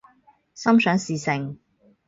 [0.55, 1.59] 心想事成